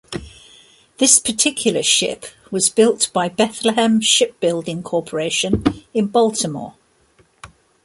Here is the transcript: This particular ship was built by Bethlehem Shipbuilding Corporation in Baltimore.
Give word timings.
This 0.97 1.19
particular 1.19 1.83
ship 1.83 2.25
was 2.49 2.71
built 2.71 3.11
by 3.13 3.29
Bethlehem 3.29 4.01
Shipbuilding 4.01 4.81
Corporation 4.81 5.63
in 5.93 6.07
Baltimore. 6.07 6.73